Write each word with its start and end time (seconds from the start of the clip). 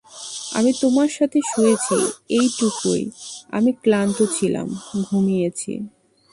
আমি 0.55 0.71
তোমার 0.81 1.09
সাথে 1.17 1.39
শুয়েছি, 1.51 1.97
এইটুকুই, 2.29 3.01
আমি 3.51 3.71
ক্লান্ত 3.83 4.17
ছিলাম 4.37 4.67
ঘুমিয়েছি। 5.09 5.73